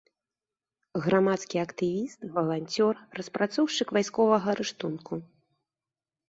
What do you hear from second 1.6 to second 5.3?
актывіст, валанцёр, распрацоўшчык вайсковага рыштунку.